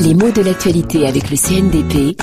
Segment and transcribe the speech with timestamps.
[0.00, 2.16] Les mots de l'actualité avec le CNDP.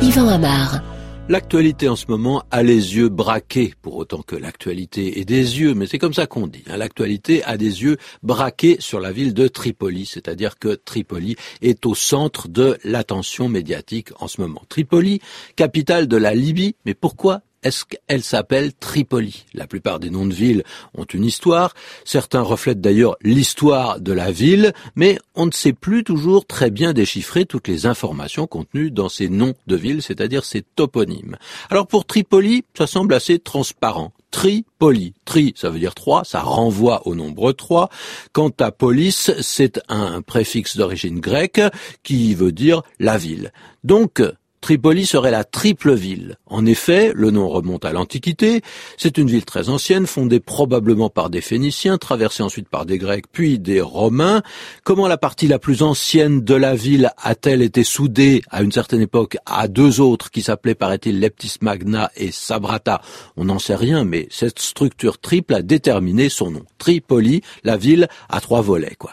[0.00, 0.80] Yvan Amar.
[1.28, 5.74] L'actualité en ce moment a les yeux braqués, pour autant que l'actualité ait des yeux,
[5.74, 6.62] mais c'est comme ça qu'on dit.
[6.68, 6.76] Hein.
[6.76, 11.96] L'actualité a des yeux braqués sur la ville de Tripoli, c'est-à-dire que Tripoli est au
[11.96, 14.62] centre de l'attention médiatique en ce moment.
[14.68, 15.20] Tripoli,
[15.56, 19.44] capitale de la Libye, mais pourquoi est-ce qu'elle s'appelle Tripoli?
[19.54, 21.74] La plupart des noms de villes ont une histoire,
[22.04, 26.92] certains reflètent d'ailleurs l'histoire de la ville, mais on ne sait plus toujours très bien
[26.92, 31.36] déchiffrer toutes les informations contenues dans ces noms de villes, c'est-à-dire ces toponymes.
[31.68, 34.12] Alors pour Tripoli, ça semble assez transparent.
[34.30, 35.12] Tripoli.
[35.24, 37.90] Tri, ça veut dire trois, ça renvoie au nombre trois.
[38.32, 41.60] Quant à police, c'est un préfixe d'origine grecque
[42.02, 43.52] qui veut dire la ville.
[43.82, 44.22] Donc,
[44.60, 46.36] Tripoli serait la triple ville.
[46.46, 48.60] En effet, le nom remonte à l'Antiquité.
[48.98, 53.24] C'est une ville très ancienne, fondée probablement par des Phéniciens, traversée ensuite par des Grecs,
[53.32, 54.42] puis des Romains.
[54.84, 59.00] Comment la partie la plus ancienne de la ville a-t-elle été soudée à une certaine
[59.00, 63.00] époque à deux autres qui s'appelaient, paraît-il, Leptis Magna et Sabrata?
[63.36, 66.64] On n'en sait rien, mais cette structure triple a déterminé son nom.
[66.78, 69.12] Tripoli, la ville à trois volets, quoi.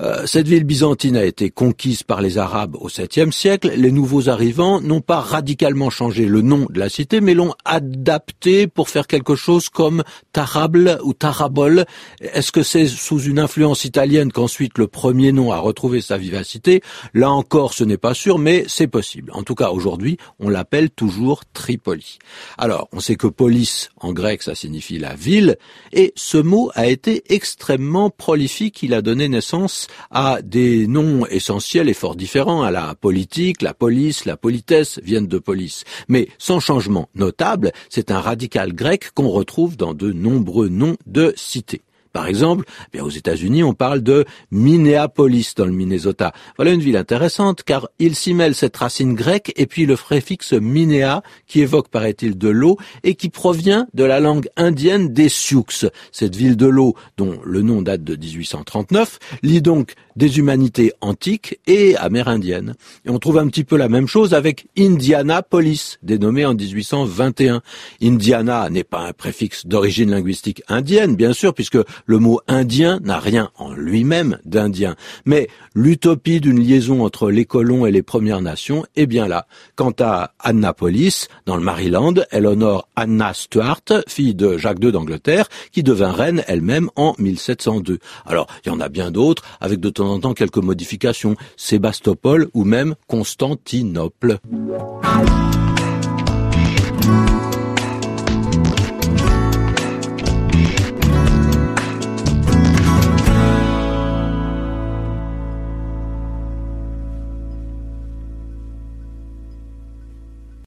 [0.00, 3.72] Euh, cette ville byzantine a été conquise par les Arabes au 7e siècle.
[3.76, 8.66] Les nouveaux arrivants n'ont pas radicalement changé le nom de la cité, mais l'ont adapté
[8.66, 10.02] pour faire quelque chose comme
[10.32, 11.86] Tarable ou Tarabol.
[12.20, 16.82] Est-ce que c'est sous une influence italienne qu'ensuite le premier nom a retrouvé sa vivacité?
[17.14, 19.30] Là encore, ce n'est pas sûr, mais c'est possible.
[19.32, 22.18] En tout cas, aujourd'hui, on l'appelle toujours Tripoli.
[22.58, 25.56] Alors, on sait que polis, en grec, ça signifie la ville,
[25.92, 28.82] et ce mot a été extrêmement prolifique.
[28.82, 32.62] Il a donné naissance a des noms essentiels et fort différents.
[32.62, 35.84] À la politique, la police, la politesse viennent de police.
[36.08, 41.32] Mais sans changement notable, c'est un radical grec qu'on retrouve dans de nombreux noms de
[41.36, 41.82] cités.
[42.16, 42.64] Par exemple,
[42.94, 46.32] eh aux États-Unis, on parle de Minneapolis dans le Minnesota.
[46.56, 50.54] Voilà une ville intéressante car il s'y mêle cette racine grecque et puis le préfixe
[50.54, 55.66] Minéa qui évoque, paraît-il, de l'eau et qui provient de la langue indienne des Sioux.
[56.10, 61.60] Cette ville de l'eau, dont le nom date de 1839, lit donc des humanités antiques
[61.66, 62.74] et amérindiennes.
[63.04, 67.60] Et on trouve un petit peu la même chose avec Indianapolis, dénommé en 1821.
[68.02, 73.18] Indiana n'est pas un préfixe d'origine linguistique indienne, bien sûr, puisque le mot indien n'a
[73.18, 78.84] rien en lui-même d'indien, mais l'utopie d'une liaison entre les colons et les Premières Nations
[78.96, 79.46] est bien là.
[79.74, 85.48] Quant à Annapolis, dans le Maryland, elle honore Anna Stuart, fille de Jacques II d'Angleterre,
[85.72, 87.98] qui devint reine elle-même en 1702.
[88.24, 92.48] Alors, il y en a bien d'autres, avec de temps en temps quelques modifications, Sébastopol
[92.54, 94.38] ou même Constantinople.